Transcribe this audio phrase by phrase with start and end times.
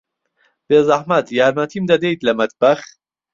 [0.67, 2.79] بێزەحمەت، یارمەتیم دەدەیت لە مەتبەخ؟